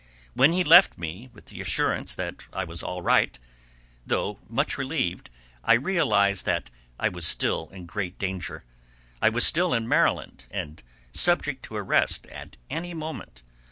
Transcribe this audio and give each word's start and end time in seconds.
When 0.33 0.51
he 0.53 0.63
left 0.63 0.97
me 0.97 1.29
with 1.31 1.45
the 1.45 1.61
assurance 1.61 2.15
that 2.15 2.47
I 2.51 2.63
was 2.63 2.81
all 2.81 3.03
right, 3.03 3.37
though 4.03 4.39
much 4.49 4.75
relieved, 4.75 5.29
I 5.63 5.75
realized 5.75 6.43
that 6.47 6.71
I 6.99 7.07
was 7.07 7.27
still 7.27 7.69
in 7.69 7.85
great 7.85 8.17
danger: 8.17 8.63
I 9.21 9.29
was 9.29 9.45
still 9.45 9.75
in 9.75 9.87
Maryland, 9.87 10.45
and 10.49 10.81
subject 11.13 11.61
to 11.65 11.75
arrest 11.75 12.25
at 12.29 12.57
any 12.67 12.95
moment. 12.95 13.43